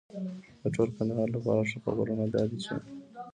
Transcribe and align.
د 0.61 0.63
ټول 0.75 0.87
کندهار 0.97 1.27
لپاره 1.35 1.67
ښه 1.69 1.77
خبرونه 1.85 2.23
دا 2.33 2.43
دي 2.49 2.57
چې 2.63 2.73